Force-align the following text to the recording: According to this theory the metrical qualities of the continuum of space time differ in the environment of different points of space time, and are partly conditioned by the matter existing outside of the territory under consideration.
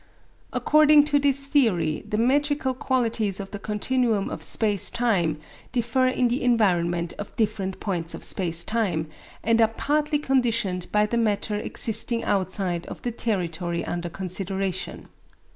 According 0.51 1.03
to 1.03 1.19
this 1.19 1.45
theory 1.45 2.03
the 2.09 2.17
metrical 2.17 2.73
qualities 2.73 3.39
of 3.39 3.51
the 3.51 3.59
continuum 3.59 4.31
of 4.31 4.41
space 4.41 4.89
time 4.89 5.37
differ 5.71 6.07
in 6.07 6.27
the 6.27 6.41
environment 6.41 7.13
of 7.19 7.35
different 7.35 7.79
points 7.79 8.15
of 8.15 8.23
space 8.23 8.63
time, 8.63 9.05
and 9.43 9.61
are 9.61 9.67
partly 9.67 10.17
conditioned 10.17 10.87
by 10.91 11.05
the 11.05 11.17
matter 11.17 11.55
existing 11.57 12.23
outside 12.23 12.87
of 12.87 13.03
the 13.03 13.11
territory 13.11 13.85
under 13.85 14.09
consideration. 14.09 15.07